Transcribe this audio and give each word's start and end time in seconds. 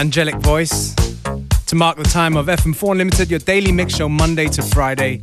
angelic 0.00 0.36
voice 0.36 0.94
to 1.66 1.76
mark 1.76 1.98
the 1.98 2.04
time 2.04 2.34
of 2.34 2.46
FM4 2.46 2.92
Unlimited, 2.92 3.28
your 3.28 3.38
daily 3.38 3.70
mix 3.70 3.94
show 3.94 4.08
Monday 4.08 4.48
to 4.48 4.62
Friday, 4.62 5.20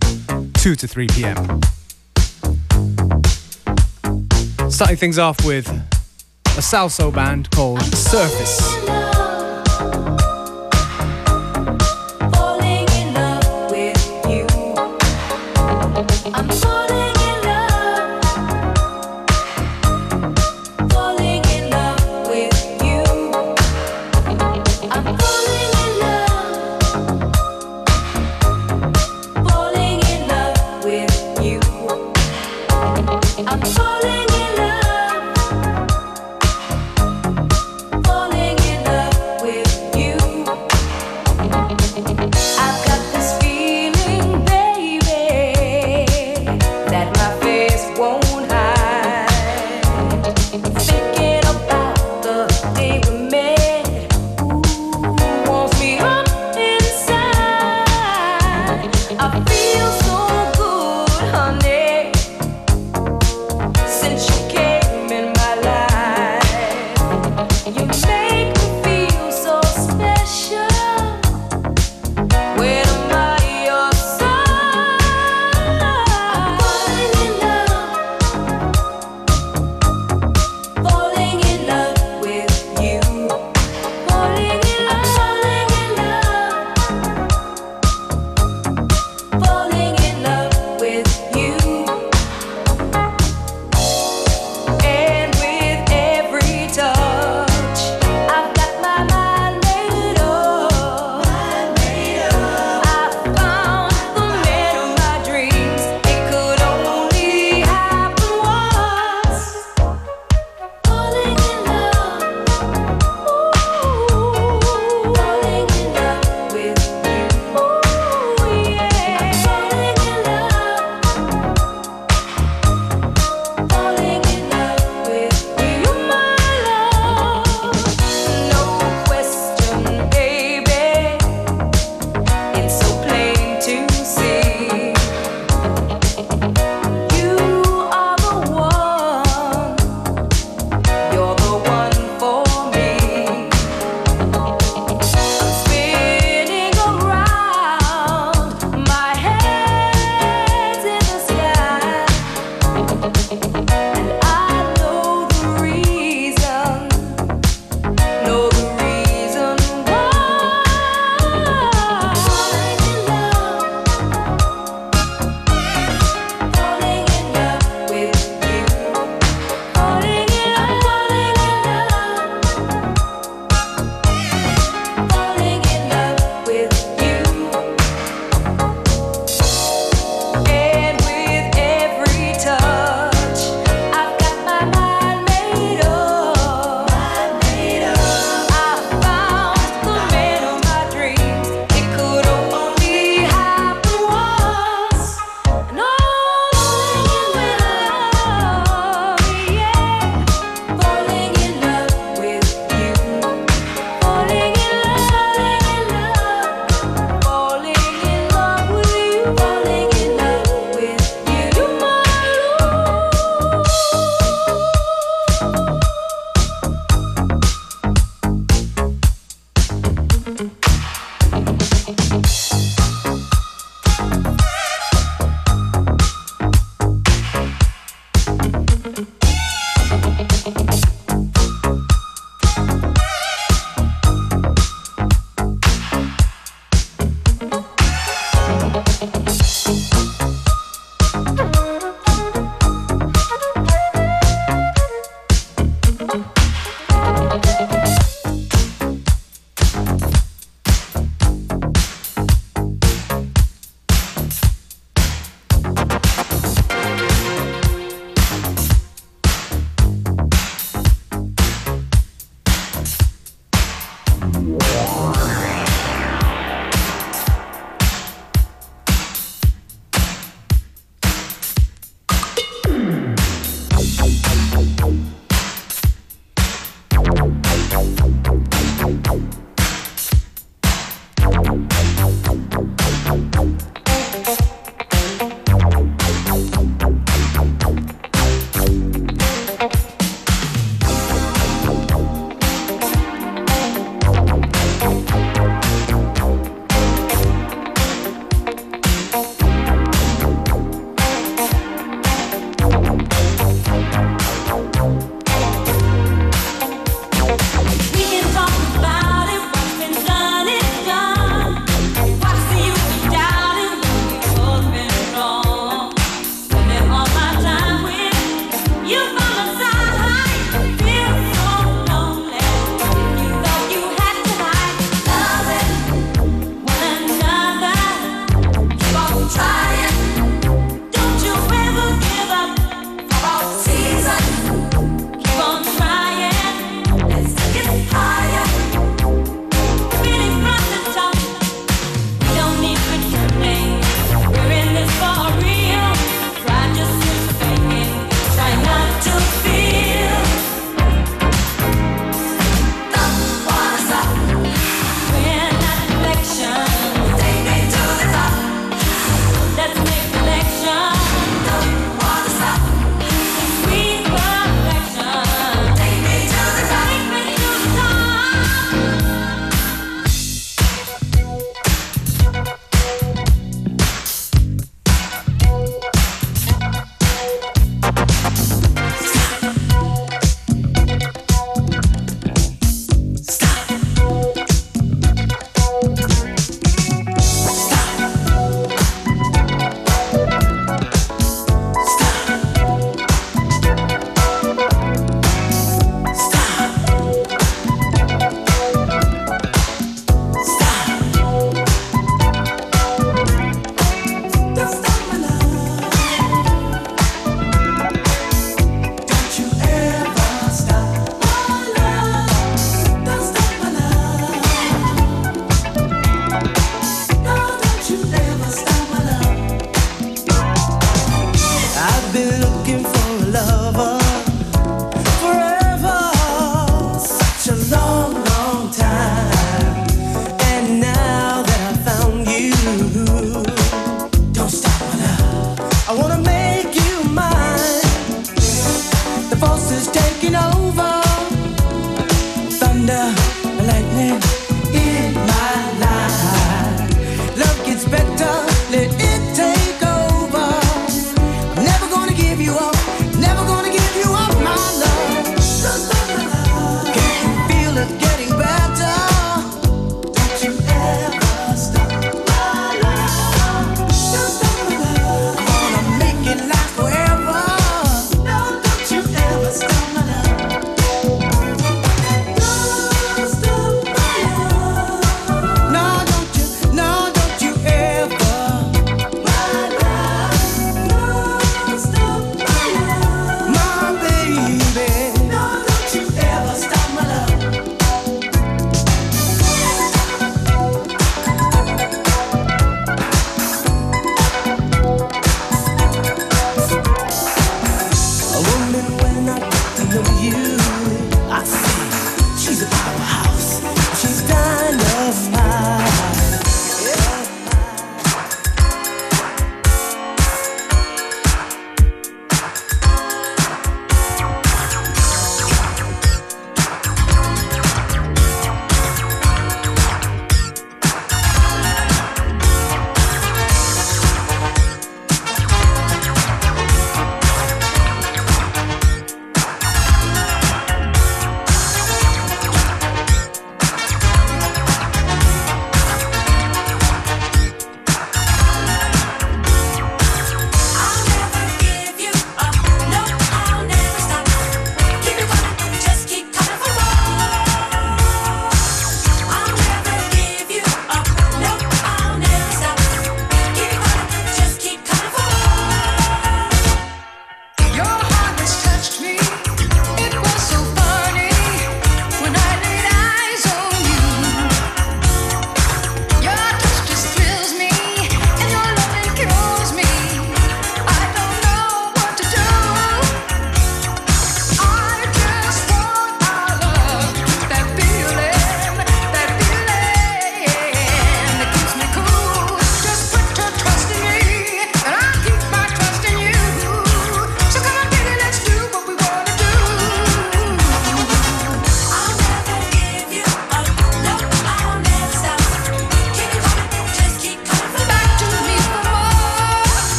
2 0.54 0.76
to 0.76 0.88
3 0.88 1.08
p.m. 1.08 1.62
Starting 4.70 4.96
things 4.96 5.18
off 5.18 5.44
with 5.44 5.68
a 5.68 6.62
salsa 6.62 7.12
band 7.12 7.50
called 7.50 7.82
Surface. 7.82 9.07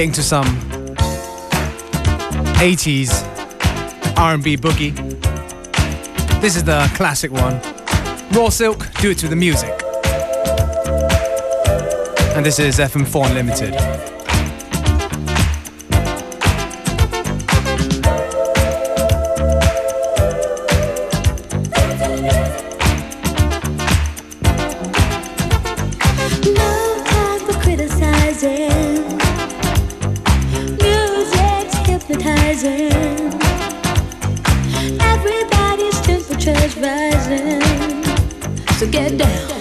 Getting 0.00 0.12
to 0.14 0.22
some 0.22 0.46
80s 2.56 3.10
R&B 4.16 4.56
boogie. 4.56 4.96
This 6.40 6.56
is 6.56 6.64
the 6.64 6.90
classic 6.94 7.30
one. 7.30 7.60
Raw 8.32 8.48
Silk, 8.48 8.86
do 9.02 9.10
it 9.10 9.18
to 9.18 9.28
the 9.28 9.36
music. 9.36 9.68
And 12.34 12.46
this 12.46 12.58
is 12.58 12.78
FM4 12.78 13.26
Unlimited. 13.26 14.19
rising. 36.80 37.60
So 38.78 38.86
get 38.86 39.18
down. 39.18 39.59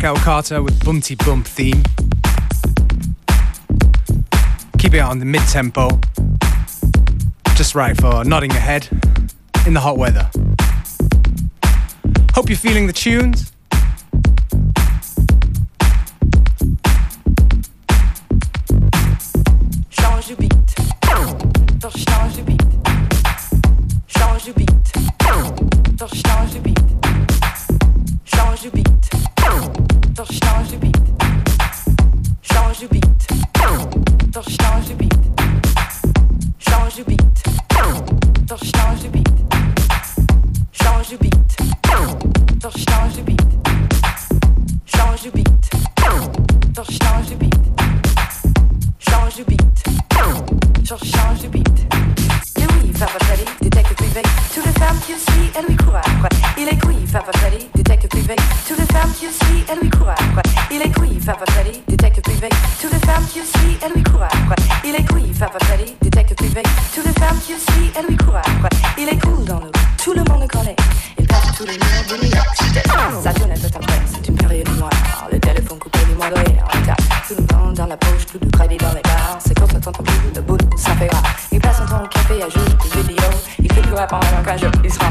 Derrick 0.00 0.18
L. 0.18 0.24
Carter 0.24 0.62
with 0.62 0.82
Bumpty 0.82 1.14
Bump 1.26 1.46
theme. 1.46 1.82
Keep 4.78 4.94
it 4.94 5.00
on 5.00 5.18
the 5.18 5.26
mid 5.26 5.42
tempo. 5.42 5.90
Just 7.54 7.74
right 7.74 7.94
for 7.94 8.24
nodding 8.24 8.50
your 8.50 8.60
head 8.60 8.88
in 9.66 9.74
the 9.74 9.80
hot 9.80 9.98
weather. 9.98 10.30
Hope 12.32 12.48
you're 12.48 12.56
feeling 12.56 12.86
the 12.86 12.94
tunes. 12.94 13.49
trucs 78.30 78.44
de 78.44 78.50
travailler 78.50 78.78
dans 78.78 78.94
les 78.94 79.02
bars. 79.02 79.38
C'est 79.44 79.58
quand 79.58 79.70
ça 79.70 79.80
t'entend 79.80 80.02
plus 80.04 80.32
de 80.32 80.40
boulot, 80.40 80.64
ça 80.76 80.94
fait 80.94 81.08
rare. 81.08 81.22
Il 81.52 81.60
passe 81.60 81.78
son 81.78 81.86
temps 81.86 82.04
au 82.04 82.08
café 82.08 82.42
à 82.42 82.48
jouer 82.48 82.62
des 82.94 83.02
vidéos. 83.02 83.24
Il 83.58 83.72
fait 83.72 83.82
du 83.82 83.92
rap 83.92 84.12
en 84.12 84.20
langage, 84.36 84.60
il 84.84 84.92
se 84.92 84.98
rend 85.00 85.10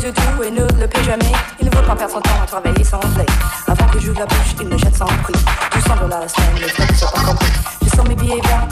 de 0.00 0.44
et 0.44 0.50
ne 0.50 0.62
le 0.80 0.88
paie 0.88 1.04
jamais. 1.04 1.32
Il 1.60 1.66
ne 1.66 1.76
veut 1.76 1.82
pas 1.82 1.94
perdre 1.94 2.14
son 2.14 2.20
temps 2.20 2.40
à 2.42 2.46
travailler 2.46 2.84
sans 2.84 2.98
reflet. 2.98 3.26
Avant 3.66 3.86
que 3.86 4.00
j'ouvre 4.00 4.20
la 4.20 4.26
bouche, 4.26 4.54
il 4.60 4.68
me 4.68 4.78
jette 4.78 4.96
sans 4.96 5.04
prix. 5.04 5.34
Du 5.72 5.80
sang 5.82 5.96
de 6.02 6.08
la 6.08 6.26
semaine, 6.26 6.54
les 6.56 6.68
frais 6.68 6.86
ne 6.88 6.94
sont 6.94 7.12
pas 7.14 7.22
compris. 7.22 7.52
Je 7.84 7.88
sens 7.90 8.08
mes 8.08 8.14
billets 8.14 8.40
verts, 8.42 8.66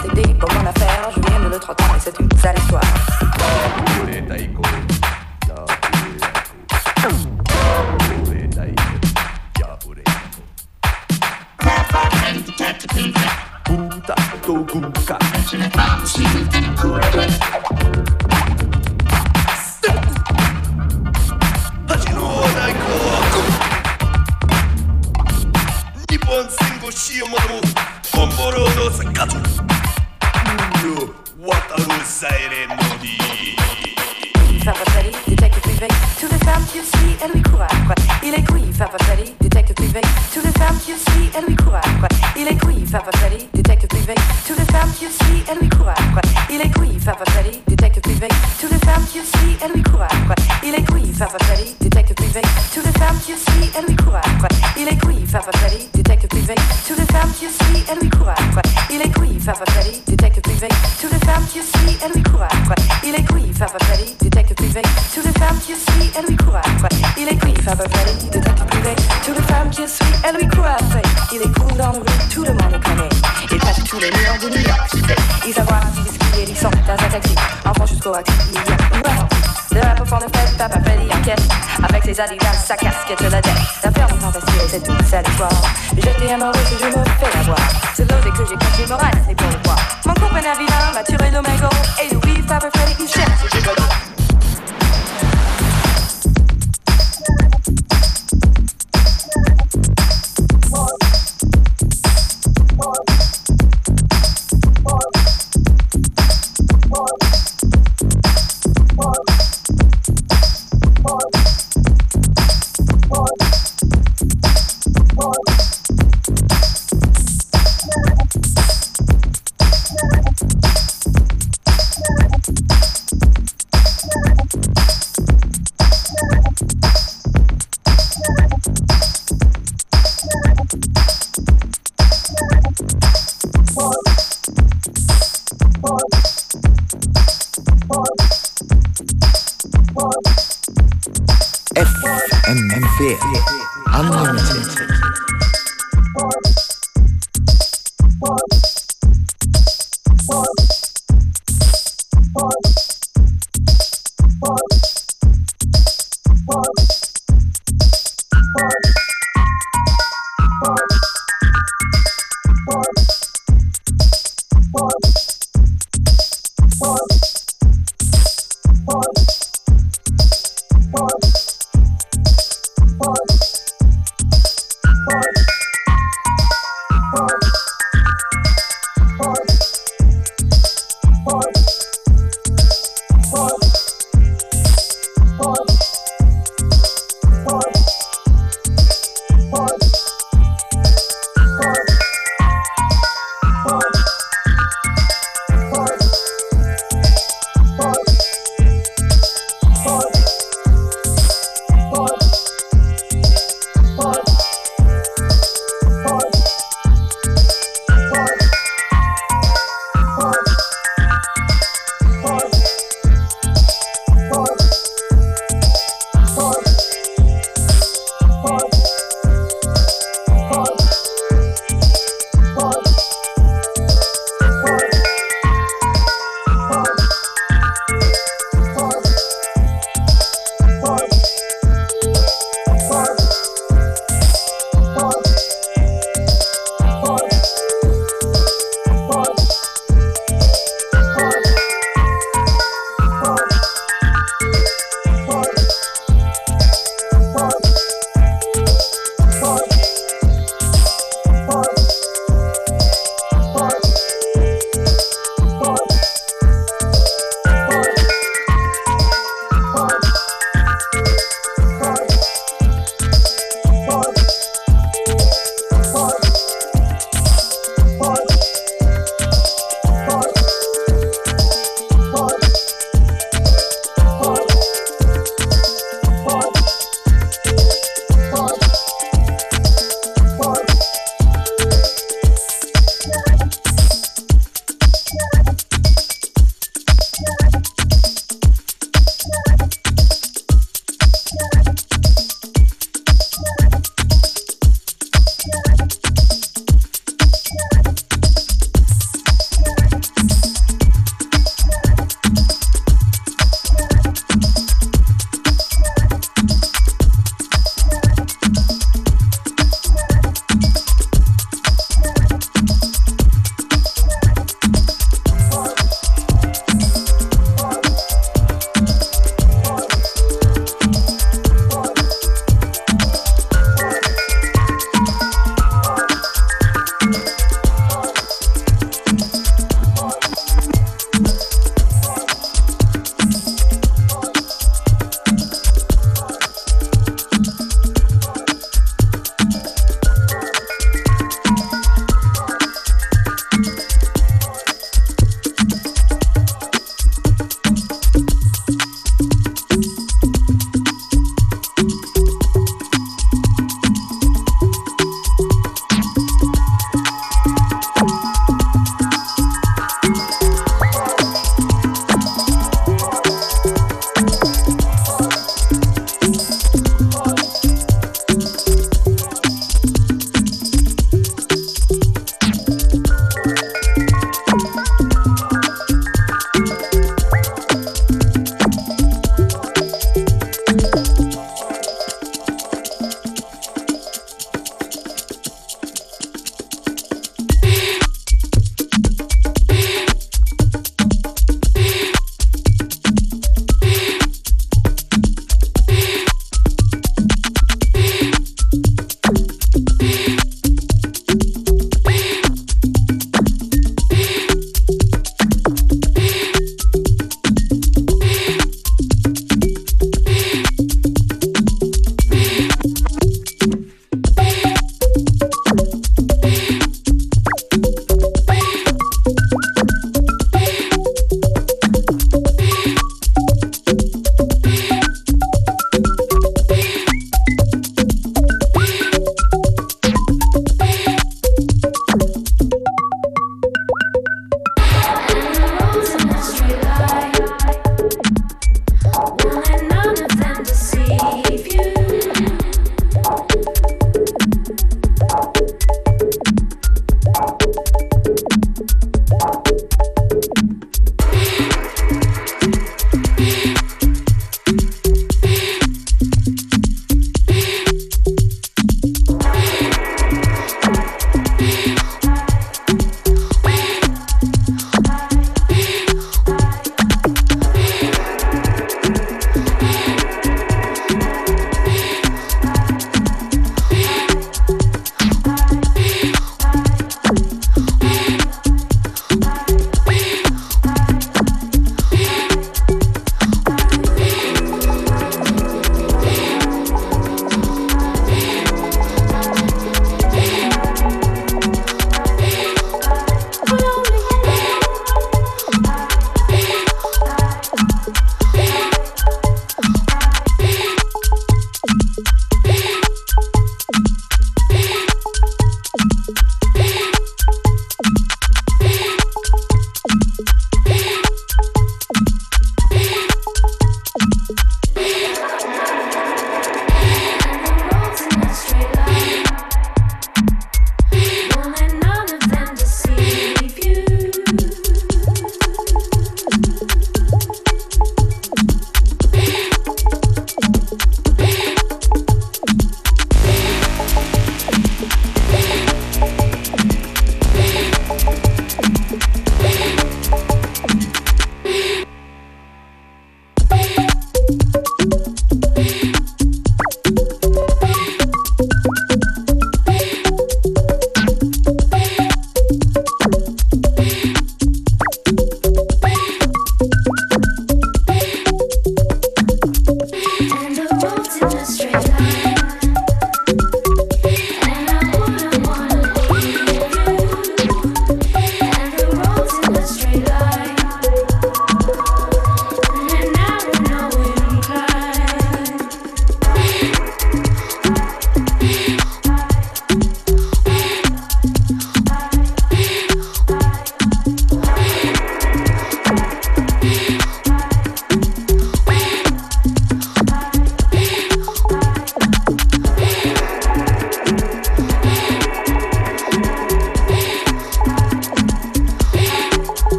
J'étais 85.97 86.33
amoureux 86.33 86.53
si 86.67 86.75
je 86.79 86.87
me 86.87 87.05
fais 87.05 87.39
avoir. 87.39 87.59
C'est 87.95 88.11
l'osé 88.11 88.31
que 88.31 88.49
j'ai 88.49 88.57
caché 88.57 88.87
moral, 88.89 89.11
c'est 89.27 89.35
pour 89.35 89.49
le 89.49 89.59
voir. 89.65 89.79
Mon 90.07 90.15
copain 90.15 90.37
Avila 90.39 90.93
m'a 90.95 91.03
tiré 91.03 91.31
de 91.31 91.37
le 91.37 91.43
magot. 91.43 91.75
Et 92.03 92.15
Louis 92.15 92.43
Faber 92.47 92.69
Freddy, 92.75 92.95
il 93.01 93.09
cherche, 93.09 93.41
j'ai 93.53 93.61
pas 93.61 93.98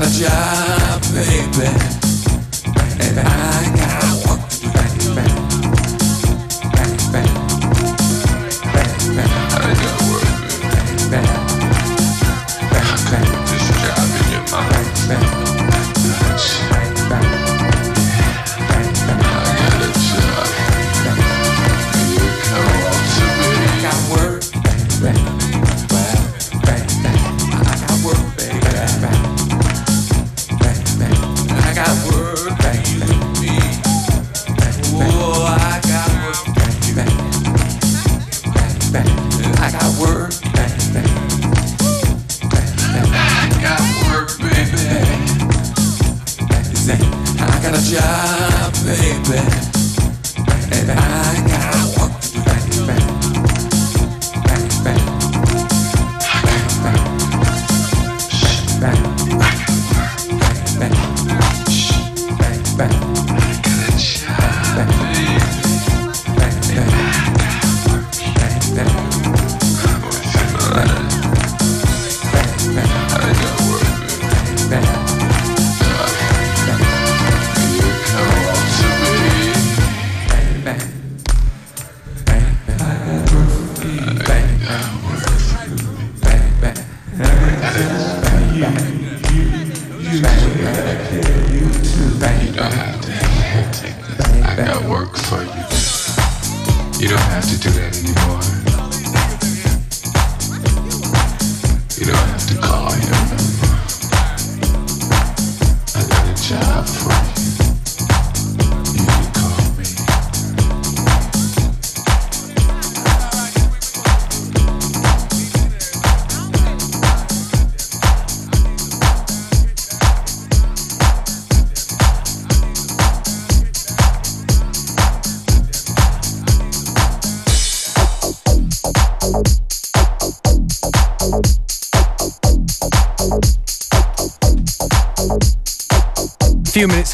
got 0.00 0.24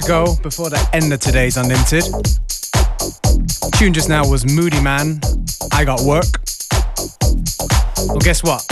Minutes 0.01 0.37
ago, 0.37 0.43
before 0.43 0.71
the 0.71 0.89
end 0.95 1.13
of 1.13 1.21
today's 1.21 1.59
Unlimited, 1.59 2.05
tune 3.73 3.93
just 3.93 4.09
now 4.09 4.27
was 4.27 4.45
Moodymann. 4.45 5.21
I 5.75 5.85
got 5.85 6.01
work. 6.01 6.25
Well, 8.09 8.21
guess 8.21 8.43
what? 8.43 8.63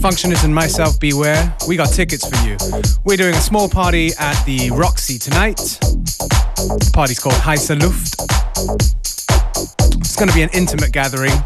Functionist 0.00 0.44
and 0.44 0.52
myself, 0.52 0.98
beware. 0.98 1.54
We 1.68 1.76
got 1.76 1.92
tickets 1.92 2.28
for 2.28 2.44
you. 2.44 2.56
We're 3.04 3.16
doing 3.16 3.34
a 3.34 3.40
small 3.40 3.68
party 3.68 4.10
at 4.18 4.42
the 4.44 4.70
Roxy 4.70 5.18
tonight. 5.18 5.56
The 5.56 6.90
party's 6.92 7.20
called 7.20 7.36
Heise 7.36 7.70
Luft. 7.70 8.16
It's 10.00 10.16
going 10.16 10.28
to 10.28 10.34
be 10.34 10.42
an 10.42 10.50
intimate 10.52 10.90
gathering. 10.90 11.36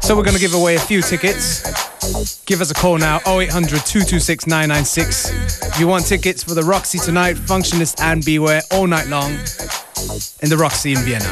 So 0.00 0.16
we're 0.16 0.24
going 0.24 0.36
to 0.36 0.40
give 0.40 0.54
away 0.54 0.76
a 0.76 0.80
few 0.80 1.02
tickets. 1.02 2.40
Give 2.46 2.62
us 2.62 2.70
a 2.70 2.74
call 2.74 2.96
now 2.96 3.16
0800 3.26 3.84
226 3.84 4.46
996. 4.46 5.35
You 5.78 5.86
want 5.86 6.06
tickets 6.06 6.42
for 6.42 6.54
the 6.54 6.62
Roxy 6.62 6.98
tonight, 6.98 7.36
Functionist 7.36 8.00
and 8.00 8.24
Beware 8.24 8.62
all 8.72 8.86
night 8.86 9.08
long 9.08 9.32
in 10.40 10.48
the 10.48 10.56
Roxy 10.58 10.92
in 10.92 10.98
Vienna. 11.00 11.26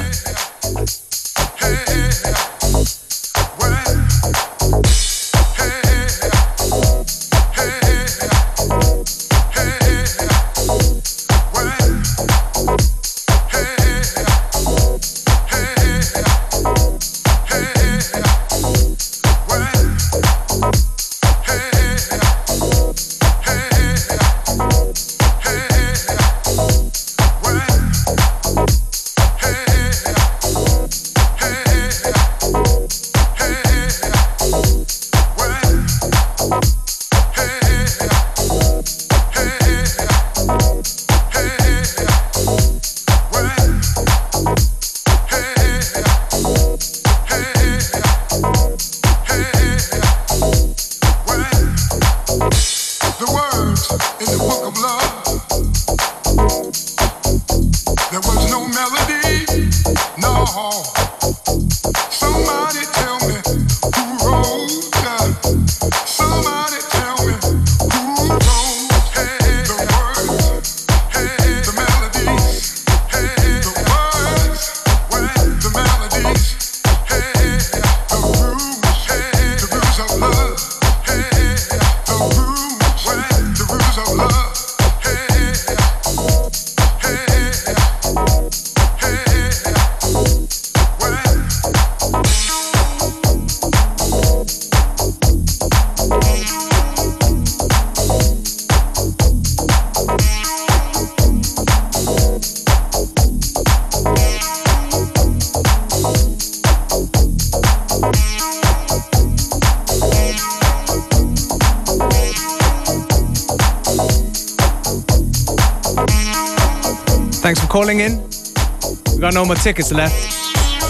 More 119.47 119.57
tickets 119.57 119.93
left. 119.93 120.15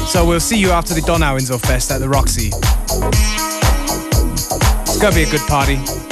So 0.08 0.24
we'll 0.26 0.40
see 0.40 0.58
you 0.58 0.70
after 0.70 0.94
the 0.94 1.00
Donauinsel 1.00 1.60
Fest 1.60 1.90
at 1.90 1.98
the 1.98 2.08
Roxy. 2.08 2.50
It's 4.82 5.00
gonna 5.00 5.14
be 5.14 5.22
a 5.22 5.30
good 5.30 5.46
party. 5.48 6.03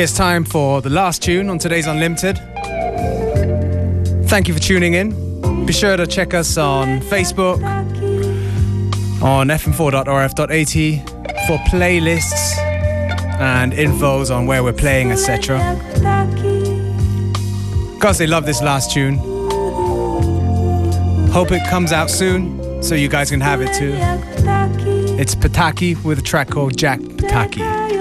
I 0.00 0.02
guess 0.04 0.16
time 0.16 0.44
for 0.46 0.80
the 0.80 0.88
last 0.88 1.22
tune 1.22 1.50
on 1.50 1.58
today's 1.58 1.86
Unlimited. 1.86 2.38
Thank 4.30 4.48
you 4.48 4.54
for 4.54 4.60
tuning 4.60 4.94
in. 4.94 5.66
Be 5.66 5.74
sure 5.74 5.94
to 5.94 6.06
check 6.06 6.32
us 6.32 6.56
on 6.56 7.00
Facebook, 7.00 7.62
on 9.22 9.48
fm4.orf.at 9.48 11.46
for 11.46 11.58
playlists 11.68 12.56
and 13.40 13.74
infos 13.74 14.34
on 14.34 14.46
where 14.46 14.64
we're 14.64 14.72
playing, 14.72 15.12
etc. 15.12 15.58
They 18.16 18.26
love 18.26 18.46
this 18.46 18.62
last 18.62 18.90
tune. 18.90 19.18
Hope 21.28 21.52
it 21.52 21.68
comes 21.68 21.92
out 21.92 22.08
soon 22.08 22.82
so 22.82 22.94
you 22.94 23.08
guys 23.08 23.28
can 23.28 23.42
have 23.42 23.60
it 23.60 23.74
too. 23.74 23.92
It's 25.20 25.34
Pataki 25.34 26.02
with 26.02 26.18
a 26.18 26.22
track 26.22 26.48
called 26.48 26.78
Jack 26.78 27.00
Pataki. 27.00 27.99